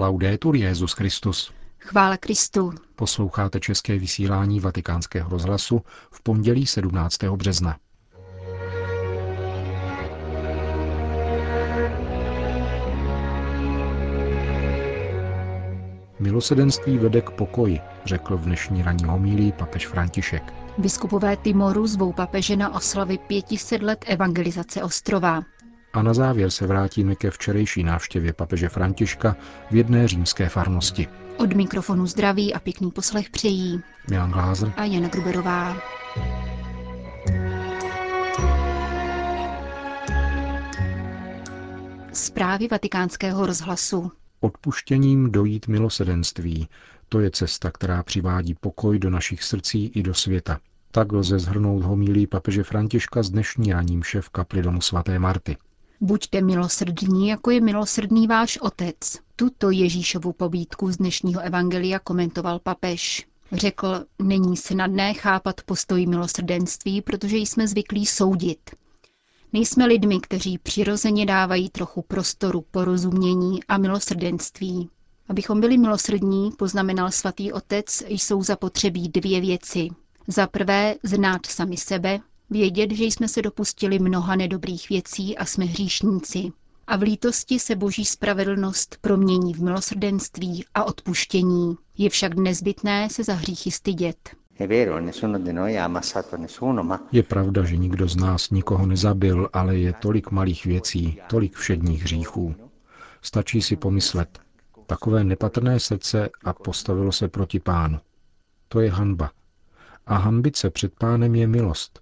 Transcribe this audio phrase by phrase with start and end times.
[0.00, 1.52] Laudetur Jezus Christus.
[1.78, 2.72] Chvála Kristu.
[2.96, 7.24] Posloucháte české vysílání Vatikánského rozhlasu v pondělí 17.
[7.24, 7.76] března.
[16.20, 20.52] Milosedenství vede k pokoji, řekl v dnešní ranní homílí papež František.
[20.78, 25.42] Biskupové Timoru zvou papeže na oslavy 500 let evangelizace ostrova.
[25.92, 29.36] A na závěr se vrátíme ke včerejší návštěvě papeže Františka
[29.70, 31.08] v jedné římské farnosti.
[31.36, 33.80] Od mikrofonu zdraví a pěkný poslech přejí
[34.10, 35.76] Milan Glázer a Jana Gruberová.
[42.12, 44.12] Zprávy vatikánského rozhlasu.
[44.40, 46.68] Odpuštěním dojít milosedenství.
[47.08, 50.58] To je cesta, která přivádí pokoj do našich srdcí i do světa.
[50.90, 55.56] Tak lze zhrnout homílí papeže Františka z dnešní raním šéf kapli domu svaté Marty.
[56.00, 58.96] Buďte milosrdní, jako je milosrdný váš otec.
[59.36, 63.26] Tuto Ježíšovu pobídku z dnešního evangelia komentoval papež.
[63.52, 68.70] Řekl, není snadné chápat postoj milosrdenství, protože jsme zvyklí soudit.
[69.52, 74.90] Nejsme lidmi, kteří přirozeně dávají trochu prostoru porozumění a milosrdenství.
[75.28, 79.88] Abychom byli milosrdní, poznamenal svatý otec, jsou zapotřebí dvě věci.
[80.28, 85.64] Za prvé znát sami sebe, vědět, že jsme se dopustili mnoha nedobrých věcí a jsme
[85.64, 86.52] hříšníci.
[86.86, 91.76] A v lítosti se boží spravedlnost promění v milosrdenství a odpuštění.
[91.98, 94.30] Je však nezbytné se za hříchy stydět.
[97.12, 102.02] Je pravda, že nikdo z nás nikoho nezabil, ale je tolik malých věcí, tolik všedních
[102.02, 102.54] hříchů.
[103.22, 104.38] Stačí si pomyslet.
[104.86, 107.98] Takové nepatrné srdce a postavilo se proti pánu.
[108.68, 109.30] To je hanba.
[110.06, 112.00] A hanbit se před pánem je milost.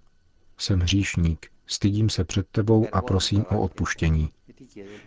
[0.57, 4.29] Jsem hříšník, stydím se před tebou a prosím o odpuštění.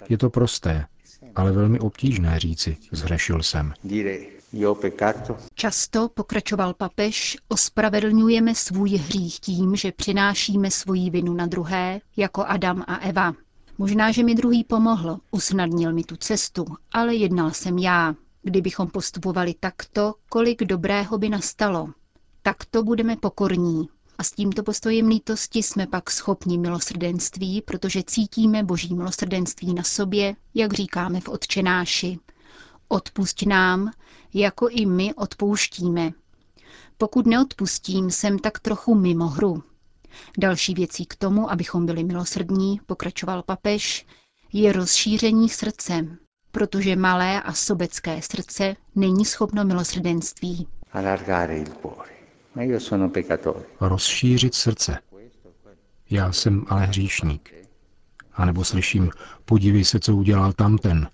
[0.09, 0.87] Je to prosté,
[1.34, 3.73] ale velmi obtížné říci, zhřešil jsem.
[5.55, 12.85] Často, pokračoval papež, ospravedlňujeme svůj hřích tím, že přinášíme svoji vinu na druhé, jako Adam
[12.86, 13.35] a Eva.
[13.79, 18.14] Možná, že mi druhý pomohl, usnadnil mi tu cestu, ale jednal jsem já.
[18.42, 21.89] Kdybychom postupovali takto, kolik dobrého by nastalo.
[22.42, 23.89] Takto budeme pokorní.
[24.20, 30.36] A s tímto postojem lítosti jsme pak schopni milosrdenství, protože cítíme boží milosrdenství na sobě,
[30.55, 32.19] jak říkáme v Otčenáši.
[32.89, 33.91] Odpusť nám,
[34.35, 36.11] jako i my odpouštíme.
[36.98, 39.63] Pokud neodpustím, jsem tak trochu mimo hru.
[40.39, 44.07] Další věcí k tomu, abychom byli milosrdní, pokračoval papež,
[44.53, 46.07] je rozšíření srdce,
[46.53, 50.67] protože malé a sobecké srdce není schopno milosrdenství.
[53.80, 54.98] Rozšířit srdce.
[56.11, 57.55] Já jsem ale hříšník.
[58.33, 59.11] A nebo slyším,
[59.44, 61.08] podívej se, co udělal tamten.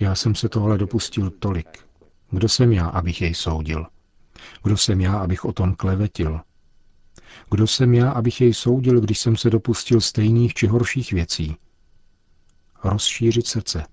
[0.00, 1.86] Já jsem se tohle dopustil tolik.
[2.30, 3.86] Kdo jsem já, abych jej soudil?
[4.62, 6.40] Kdo jsem já, abych o tom klevetil?
[7.50, 11.56] Kdo jsem já, abych jej soudil, když jsem se dopustil stejných či horších věcí?
[12.84, 13.86] Rozšířit srdce.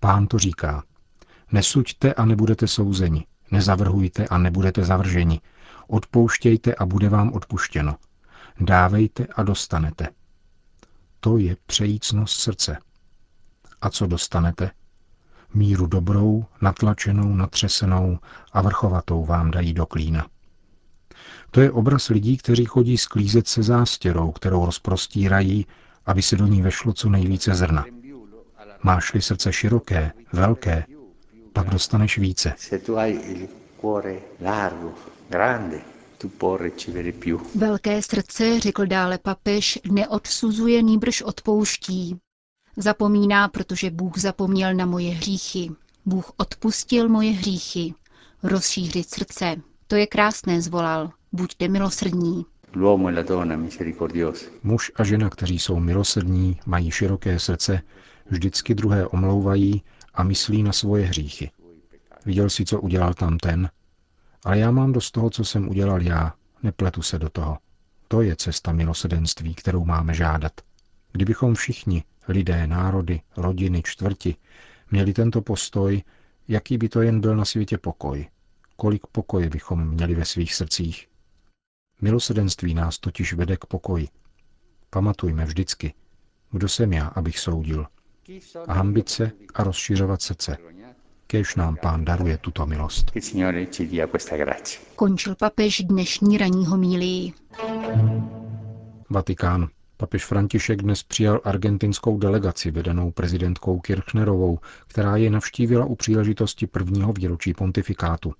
[0.00, 0.84] Pán to říká.
[1.52, 3.26] Nesuďte a nebudete souzeni.
[3.50, 5.40] Nezavrhujte a nebudete zavrženi.
[5.86, 7.96] Odpouštějte a bude vám odpuštěno.
[8.60, 10.08] Dávejte a dostanete.
[11.20, 12.78] To je přejícnost srdce.
[13.80, 14.70] A co dostanete?
[15.54, 18.18] Míru dobrou, natlačenou, natřesenou
[18.52, 20.26] a vrchovatou vám dají do klína.
[21.50, 25.66] To je obraz lidí, kteří chodí sklízet se zástěrou, kterou rozprostírají,
[26.06, 27.84] aby se do ní vešlo co nejvíce zrna.
[28.82, 30.84] Máš-li srdce široké, velké,
[31.52, 32.54] pak dostaneš více.
[37.54, 42.18] Velké srdce, řekl dále papež, neodsuzuje, nýbrž odpouští.
[42.76, 45.70] Zapomíná, protože Bůh zapomněl na moje hříchy.
[46.06, 47.94] Bůh odpustil moje hříchy.
[48.42, 49.56] Rozšířit srdce.
[49.86, 51.10] To je krásné, zvolal.
[51.32, 52.46] Buďte milosrdní.
[54.62, 57.80] Muž a žena, kteří jsou milosrdní, mají široké srdce,
[58.30, 59.82] vždycky druhé omlouvají
[60.18, 61.50] a myslí na svoje hříchy.
[62.26, 63.70] Viděl si, co udělal tam ten,
[64.44, 67.58] ale já mám dost toho, co jsem udělal já, nepletu se do toho.
[68.08, 70.60] To je cesta milosedenství, kterou máme žádat.
[71.12, 74.36] Kdybychom všichni, lidé, národy, rodiny, čtvrti,
[74.90, 76.02] měli tento postoj,
[76.48, 78.28] jaký by to jen byl na světě pokoj.
[78.76, 81.08] Kolik pokoje bychom měli ve svých srdcích.
[82.00, 84.08] Milosedenství nás totiž vede k pokoji.
[84.90, 85.94] Pamatujme vždycky,
[86.50, 87.86] kdo jsem já, abych soudil.
[88.66, 90.56] A hambit se a rozšiřovat srdce.
[91.26, 93.12] Kéž nám pán daruje tuto milost.
[94.96, 97.32] Končil papež dnešní ranní homílii.
[99.10, 99.68] Vatikán.
[99.96, 107.12] Papež František dnes přijal argentinskou delegaci vedenou prezidentkou Kirchnerovou, která je navštívila u příležitosti prvního
[107.12, 108.34] výročí pontifikátu.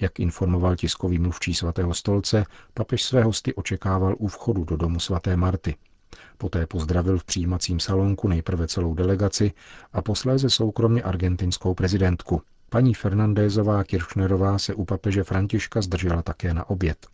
[0.00, 2.44] Jak informoval tiskový mluvčí svatého stolce,
[2.74, 5.74] papež své hosty očekával u vchodu do domu svaté Marty.
[6.38, 9.52] Poté pozdravil v přijímacím salonku nejprve celou delegaci
[9.92, 12.42] a posléze soukromně argentinskou prezidentku.
[12.70, 17.06] Paní Fernandézová Kirchnerová se u papeže Františka zdržela také na oběd.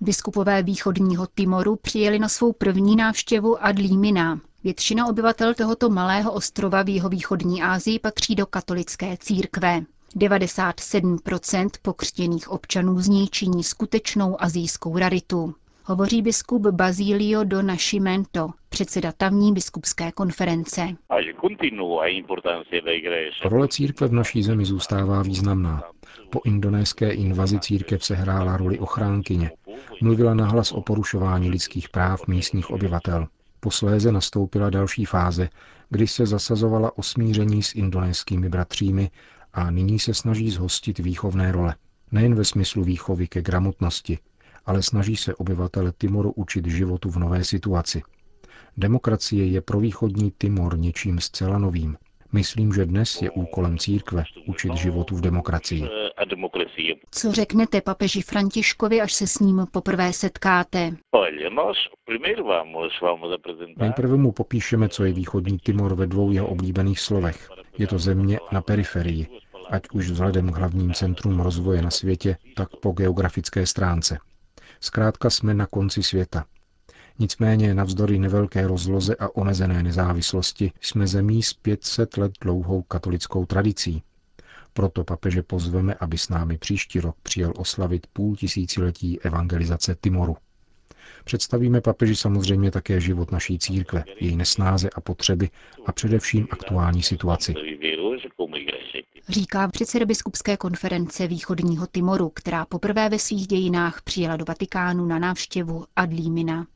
[0.00, 4.40] Biskupové východního Timoru přijeli na svou první návštěvu Adlímina.
[4.64, 9.82] Většina obyvatel tohoto malého ostrova v jeho východní Asii patří do katolické církve.
[10.16, 15.54] 97% pokřtěných občanů z ní činí skutečnou azijskou raritu.
[15.92, 20.88] Hovoří biskup Basilio do Nascimento, předseda tamní biskupské konference.
[23.44, 25.82] Role církve v naší zemi zůstává významná.
[26.30, 29.50] Po indonéské invazi církev sehrála roli ochránkyně.
[30.02, 33.26] Mluvila nahlas o porušování lidských práv místních obyvatel.
[33.60, 35.48] Posléze nastoupila další fáze,
[35.90, 39.10] kdy se zasazovala o smíření s indonéskými bratřími
[39.52, 41.74] a nyní se snaží zhostit výchovné role.
[42.12, 44.18] Nejen ve smyslu výchovy ke gramotnosti,
[44.66, 48.02] ale snaží se obyvatele Timoru učit životu v nové situaci.
[48.76, 51.96] Demokracie je pro východní Timor něčím zcela novým.
[52.32, 55.88] Myslím, že dnes je úkolem církve učit životu v demokracii.
[57.10, 60.92] Co řeknete papeži Františkovi, až se s ním poprvé setkáte?
[63.76, 67.48] Nejprve mu popíšeme, co je východní Timor ve dvou jeho oblíbených slovech.
[67.78, 69.26] Je to země na periferii,
[69.70, 74.18] ať už vzhledem k hlavním centrům rozvoje na světě, tak po geografické stránce.
[74.84, 76.44] Zkrátka jsme na konci světa.
[77.18, 84.02] Nicméně navzdory nevelké rozloze a omezené nezávislosti jsme zemí s 500 let dlouhou katolickou tradicí.
[84.72, 90.36] Proto papeže pozveme, aby s námi příští rok přijel oslavit půl tisíciletí evangelizace Timoru.
[91.24, 95.50] Představíme papeži samozřejmě také život naší církve, její nesnáze a potřeby
[95.86, 97.54] a především aktuální situaci.
[99.28, 105.18] Říká předseda biskupské konference východního Timoru, která poprvé ve svých dějinách přijela do Vatikánu na
[105.18, 106.66] návštěvu Adlímina.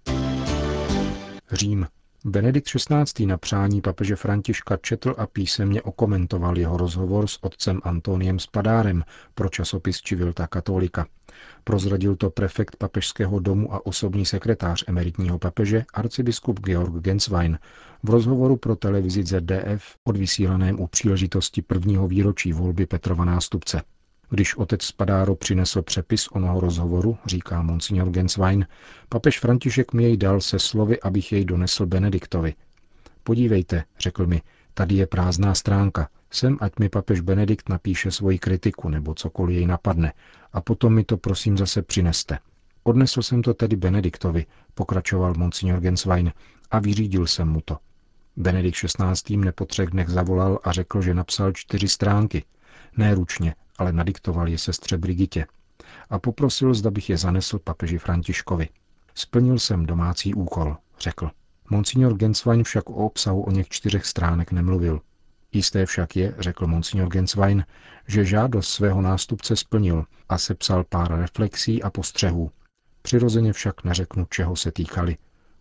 [1.52, 1.86] Řím.
[2.28, 3.26] Benedikt XVI.
[3.26, 9.48] na přání papeže Františka četl a písemně okomentoval jeho rozhovor s otcem Antoniem Spadárem pro
[9.48, 11.06] časopis Civilta Katolika.
[11.64, 17.58] Prozradil to prefekt papežského domu a osobní sekretář emeritního papeže arcibiskup Georg Genswein
[18.02, 23.82] v rozhovoru pro televizi ZDF odvysílaném u příležitosti prvního výročí volby Petrova nástupce.
[24.30, 28.66] Když otec Spadáro přinesl přepis onoho rozhovoru, říká monsignor Genswein,
[29.08, 32.54] papež František mi jej dal se slovy, abych jej donesl Benediktovi.
[33.22, 34.42] Podívejte, řekl mi,
[34.74, 39.66] tady je prázdná stránka, sem ať mi papež Benedikt napíše svoji kritiku nebo cokoliv jej
[39.66, 40.12] napadne
[40.52, 42.38] a potom mi to prosím zase přineste.
[42.82, 46.32] Odnesl jsem to tedy Benediktovi, pokračoval monsignor Genswein,
[46.70, 47.78] a vyřídil jsem mu to.
[48.36, 49.36] Benedikt XVI.
[49.36, 52.44] nepo třech dnech zavolal a řekl, že napsal čtyři stránky.
[52.96, 55.46] Ne ručně, ale nadiktoval je sestře Brigitě.
[56.10, 58.68] A poprosil, zda bych je zanesl papeži Františkovi.
[59.14, 61.30] Splnil jsem domácí úkol, řekl.
[61.70, 65.00] Monsignor Genswein však o obsahu o něch čtyřech stránek nemluvil.
[65.52, 67.64] Jisté však je, řekl monsignor Genswein,
[68.06, 72.50] že žádost svého nástupce splnil a sepsal pár reflexí a postřehů.
[73.02, 75.16] Přirozeně však neřeknu, čeho se týkali.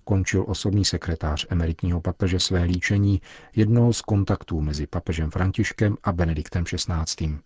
[0.07, 3.21] Končil osobní sekretář emeritního papeže své líčení
[3.55, 7.37] jednoho z kontaktů mezi papežem Františkem a Benediktem XVI.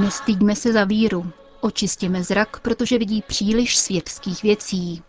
[0.00, 1.32] Nestýďme se za víru.
[1.60, 5.02] Očistíme zrak, protože vidí příliš světských věcí.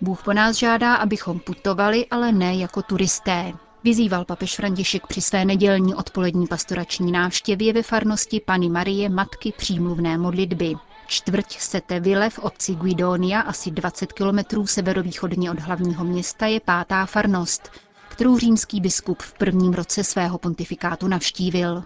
[0.00, 3.52] Bůh po nás žádá, abychom putovali, ale ne jako turisté.
[3.84, 10.18] Vyzýval papež František při své nedělní odpolední pastorační návštěvě ve farnosti Pany Marie Matky přímluvné
[10.18, 10.74] modlitby.
[11.06, 17.70] Čtvrť Seteville v obci Guidonia, asi 20 kilometrů severovýchodně od hlavního města, je pátá farnost,
[18.08, 21.82] kterou římský biskup v prvním roce svého pontifikátu navštívil.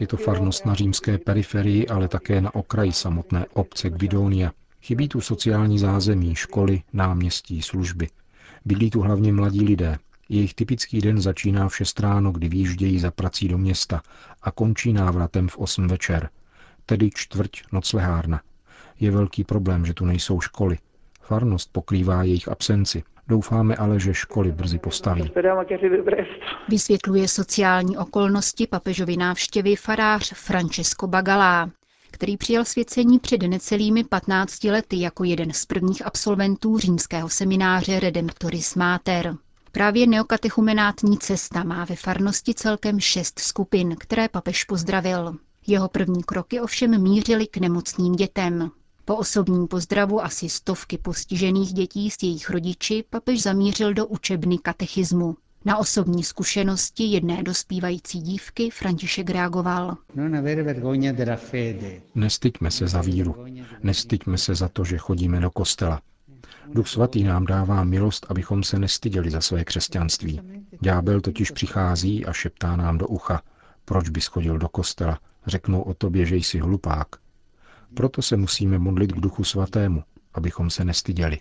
[0.00, 4.50] Je to farnost na římské periferii, ale také na okraji samotné obce Gvidonia.
[4.82, 8.08] Chybí tu sociální zázemí, školy, náměstí, služby.
[8.64, 9.98] Bydlí tu hlavně mladí lidé.
[10.28, 14.02] Jejich typický den začíná v 6 ráno, kdy výjíždějí za prací do města
[14.42, 16.30] a končí návratem v 8 večer,
[16.86, 18.40] tedy čtvrť noclehárna.
[19.00, 20.78] Je velký problém, že tu nejsou školy.
[21.22, 23.02] Farnost pokrývá jejich absenci.
[23.28, 25.32] Doufáme ale, že školy brzy postaví.
[26.68, 31.70] Vysvětluje sociální okolnosti papežovy návštěvy farář Francesco Bagalá,
[32.10, 38.74] který přijal svěcení před necelými 15 lety jako jeden z prvních absolventů římského semináře Redemptoris
[38.74, 39.36] Mater.
[39.72, 45.36] Právě neokatechumenátní cesta má ve farnosti celkem šest skupin, které papež pozdravil.
[45.66, 48.70] Jeho první kroky ovšem mířily k nemocným dětem.
[49.04, 55.36] Po osobním pozdravu asi stovky postižených dětí s jejich rodiči papež zamířil do učebny katechismu.
[55.64, 59.96] Na osobní zkušenosti jedné dospívající dívky František reagoval.
[62.14, 63.46] Nestyďme se za víru,
[63.82, 66.00] nestyďme se za to, že chodíme do kostela.
[66.74, 70.40] Duch svatý nám dává milost, abychom se nestyděli za své křesťanství.
[70.80, 73.42] Ďábel totiž přichází a šeptá nám do ucha,
[73.84, 77.06] proč bys chodil do kostela, řeknou o tobě, že jsi hlupák.
[77.94, 80.02] Proto se musíme modlit k Duchu Svatému,
[80.34, 81.38] abychom se nestyděli.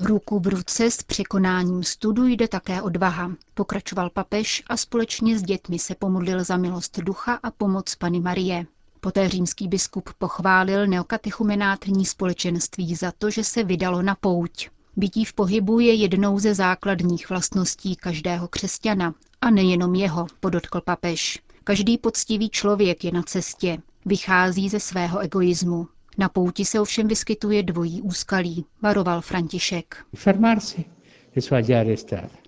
[0.00, 5.78] Ruku v ruce s překonáním studu jde také odvaha, pokračoval papež a společně s dětmi
[5.78, 8.66] se pomodlil za milost ducha a pomoc Pany Marie.
[9.00, 14.68] Poté římský biskup pochválil neokatechumenátní společenství za to, že se vydalo na pouť.
[14.96, 21.38] Bytí v pohybu je jednou ze základních vlastností každého křesťana a nejenom jeho, podotkl papež.
[21.64, 25.88] Každý poctivý člověk je na cestě, vychází ze svého egoismu.
[26.18, 30.04] Na pouti se ovšem vyskytuje dvojí úskalí, varoval František.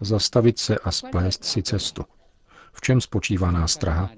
[0.01, 2.05] Zastavit se a splést si cestu.
[2.73, 4.11] V čem spočívá nástraha?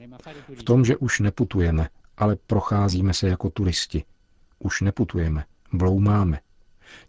[0.58, 4.04] V tom, že už neputujeme, ale procházíme se jako turisti.
[4.58, 6.40] Už neputujeme, bloumáme.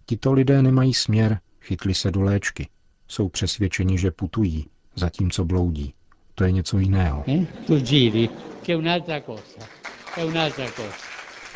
[0.06, 2.70] Tito lidé nemají směr, chytli se do léčky.
[3.08, 5.94] Jsou přesvědčeni, že putují, zatímco bloudí.
[6.36, 7.24] To je něco jiného.
[7.28, 7.46] Eh?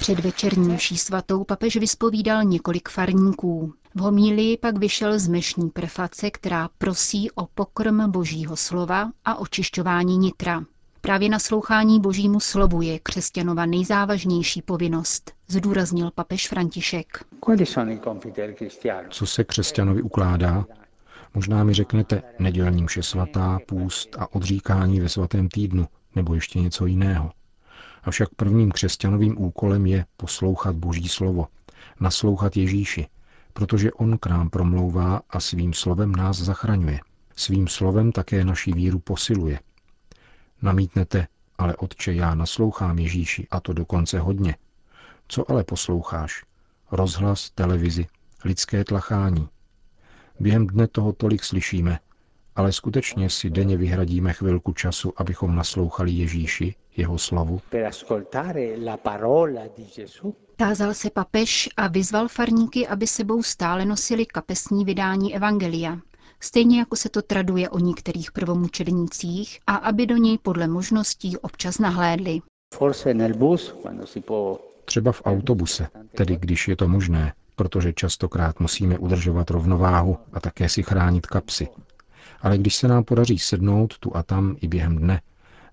[0.02, 3.74] Před večerní mší svatou papež vyspovídal několik farníků.
[3.96, 10.18] V homílii pak vyšel z mešní preface, která prosí o pokrm božího slova a očišťování
[10.18, 10.64] nitra.
[11.02, 17.26] Právě naslouchání božímu slovu je křesťanova nejzávažnější povinnost, zdůraznil papež František.
[19.10, 20.66] Co se křesťanovi ukládá?
[21.34, 26.86] Možná mi řeknete nedělní mše svatá, půst a odříkání ve svatém týdnu, nebo ještě něco
[26.86, 27.32] jiného.
[28.04, 31.48] Avšak prvním křesťanovým úkolem je poslouchat Boží slovo,
[32.00, 33.08] naslouchat Ježíši,
[33.54, 37.00] protože On k nám promlouvá a svým slovem nás zachraňuje.
[37.36, 39.60] Svým slovem také naši víru posiluje.
[40.62, 41.28] Namítnete,
[41.58, 44.56] ale otče, já naslouchám Ježíši a to dokonce hodně.
[45.28, 46.44] Co ale posloucháš?
[46.92, 48.08] Rozhlas, televizi,
[48.46, 49.50] lidské tlachání.
[50.40, 52.00] Během dne toho tolik slyšíme,
[52.56, 57.62] ale skutečně si denně vyhradíme chvilku času, abychom naslouchali Ježíši, jeho slovu?
[60.56, 65.98] Tázal se papež a vyzval farníky, aby sebou stále nosili kapesní vydání Evangelia,
[66.40, 71.80] stejně jako se to traduje o některých prvomučednících a aby do něj podle možností občas
[71.80, 72.42] nahlédli.
[74.86, 80.70] Třeba v autobuse, tedy když je to možné, protože častokrát musíme udržovat rovnováhu a také
[80.70, 81.68] si chránit kapsy.
[82.42, 85.22] Ale když se nám podaří sednout tu a tam i během dne,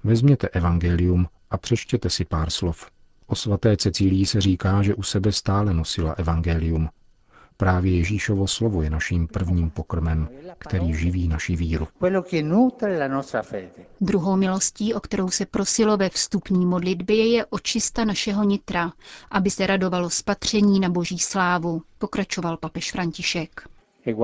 [0.05, 2.91] vezměte evangelium a přečtěte si pár slov.
[3.27, 6.89] O svaté Cecílii se říká, že u sebe stále nosila evangelium.
[7.57, 10.29] Právě Ježíšovo slovo je naším prvním pokrmem,
[10.59, 11.89] který živí naši víru.
[14.01, 18.93] Druhou milostí, o kterou se prosilo ve vstupní modlitbě, je očista našeho nitra,
[19.31, 23.69] aby se radovalo spatření na boží slávu, pokračoval papež František.
[24.07, 24.15] E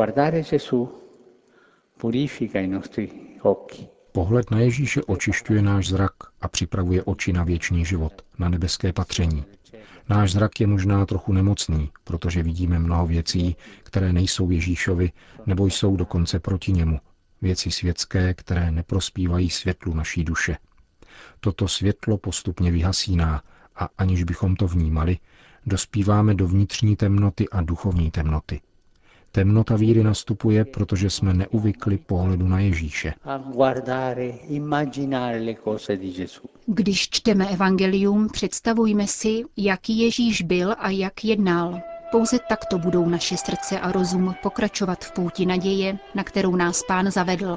[4.12, 9.44] Pohled na Ježíše očišťuje náš zrak a připravuje oči na věčný život, na nebeské patření.
[10.08, 15.12] Náš zrak je možná trochu nemocný, protože vidíme mnoho věcí, které nejsou Ježíšovi
[15.46, 17.00] nebo jsou dokonce proti němu.
[17.42, 20.56] Věci světské, které neprospívají světlu naší duše.
[21.40, 23.42] Toto světlo postupně vyhasíná
[23.76, 25.18] a aniž bychom to vnímali,
[25.66, 28.60] dospíváme do vnitřní temnoty a duchovní temnoty.
[29.34, 33.14] Temnota víry nastupuje, protože jsme neuvykli pohledu na Ježíše.
[36.66, 41.80] Když čteme evangelium, představujme si, jaký Ježíš byl a jak jednal.
[42.10, 47.10] Pouze takto budou naše srdce a rozum pokračovat v pouti naděje, na kterou nás Pán
[47.10, 47.56] zavedl.